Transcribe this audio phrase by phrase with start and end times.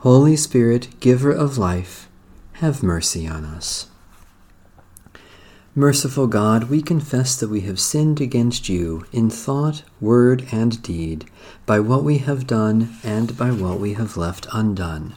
[0.00, 2.08] Holy Spirit, giver of life,
[2.54, 3.88] have mercy on us.
[5.74, 11.26] Merciful God, we confess that we have sinned against you in thought, word, and deed,
[11.66, 15.16] by what we have done and by what we have left undone.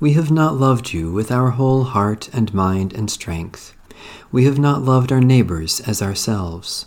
[0.00, 3.72] We have not loved you with our whole heart and mind and strength.
[4.32, 6.86] We have not loved our neighbors as ourselves.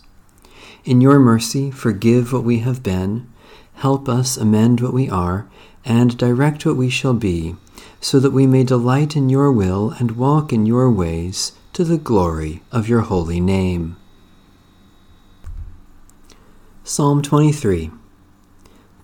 [0.83, 3.31] In your mercy, forgive what we have been,
[3.75, 5.47] help us amend what we are,
[5.83, 7.55] and direct what we shall be,
[8.01, 11.97] so that we may delight in your will and walk in your ways to the
[11.97, 13.97] glory of your holy name.
[16.83, 17.91] Psalm 23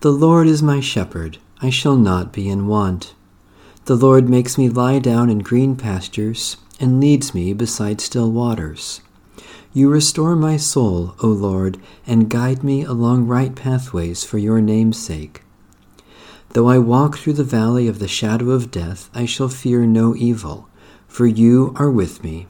[0.00, 3.14] The Lord is my shepherd, I shall not be in want.
[3.84, 9.00] The Lord makes me lie down in green pastures and leads me beside still waters.
[9.74, 14.98] You restore my soul, O Lord, and guide me along right pathways for your name's
[14.98, 15.42] sake.
[16.50, 20.14] Though I walk through the valley of the shadow of death, I shall fear no
[20.14, 20.68] evil,
[21.08, 22.48] for you are with me.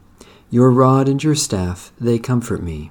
[0.50, 2.90] Your rod and your staff, they comfort me.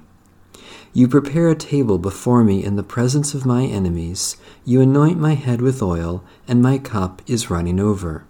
[0.94, 4.38] You prepare a table before me in the presence of my enemies.
[4.64, 8.24] You anoint my head with oil, and my cup is running over.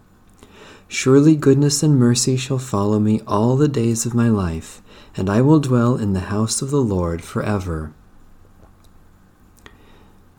[0.95, 4.83] Surely goodness and mercy shall follow me all the days of my life,
[5.17, 7.95] and I will dwell in the house of the Lord forever.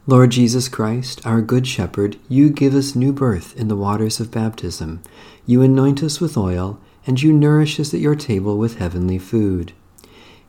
[0.06, 4.30] Lord Jesus Christ, our Good Shepherd, you give us new birth in the waters of
[4.30, 5.02] baptism.
[5.48, 9.74] You anoint us with oil, and you nourish us at your table with heavenly food.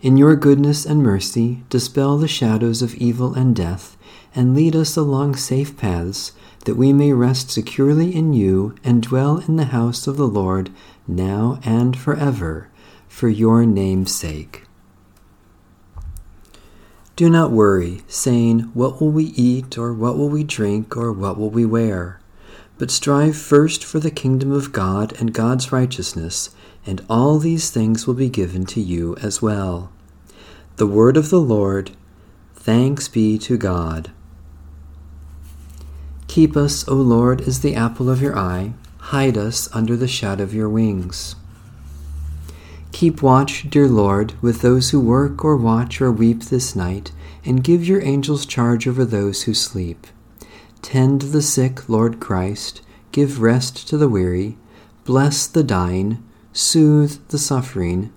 [0.05, 3.97] In your goodness and mercy, dispel the shadows of evil and death,
[4.35, 6.33] and lead us along safe paths,
[6.67, 10.69] that we may rest securely in you and dwell in the house of the Lord
[11.09, 12.69] now and forever,
[13.09, 14.65] for your name's sake.
[17.17, 21.39] Do not worry, saying, What will we eat, or what will we drink, or what
[21.39, 22.21] will we wear?
[22.77, 26.51] But strive first for the kingdom of God and God's righteousness,
[26.85, 29.93] and all these things will be given to you as well.
[30.77, 31.93] The word of the Lord.
[32.55, 34.11] Thanks be to God.
[36.27, 38.73] Keep us, O Lord, as the apple of your eye.
[38.99, 41.37] Hide us under the shadow of your wings.
[42.91, 47.13] Keep watch, dear Lord, with those who work or watch or weep this night,
[47.45, 50.07] and give your angels charge over those who sleep.
[50.85, 54.59] Tend the sick, Lord Christ, give rest to the weary,
[55.05, 56.23] bless the dying,
[56.53, 58.13] soothe the suffering,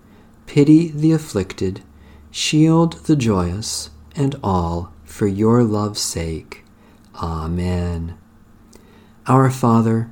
[0.48, 1.82] pity the afflicted,
[2.30, 6.66] shield the joyous, and all for your love's sake.
[7.16, 8.18] Amen.
[9.28, 10.12] Our Father,